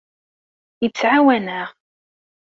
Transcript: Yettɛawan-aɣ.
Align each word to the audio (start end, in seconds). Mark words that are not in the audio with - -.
Yettɛawan-aɣ. 0.81 1.69